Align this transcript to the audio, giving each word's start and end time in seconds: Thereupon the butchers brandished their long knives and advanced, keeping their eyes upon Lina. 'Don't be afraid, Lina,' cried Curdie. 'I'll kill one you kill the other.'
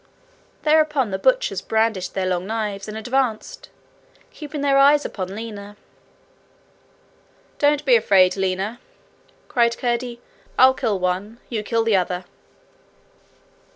Thereupon 0.63 1.11
the 1.11 1.19
butchers 1.19 1.61
brandished 1.61 2.15
their 2.15 2.25
long 2.25 2.47
knives 2.47 2.87
and 2.87 2.97
advanced, 2.97 3.69
keeping 4.31 4.61
their 4.61 4.79
eyes 4.79 5.05
upon 5.05 5.35
Lina. 5.35 5.77
'Don't 7.59 7.85
be 7.85 7.95
afraid, 7.95 8.35
Lina,' 8.35 8.79
cried 9.47 9.77
Curdie. 9.77 10.19
'I'll 10.57 10.73
kill 10.73 10.97
one 10.97 11.39
you 11.49 11.61
kill 11.61 11.83
the 11.83 11.97
other.' 11.97 12.25